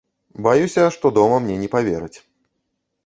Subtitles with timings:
[0.47, 2.17] Баюся, што дома мне не павераць.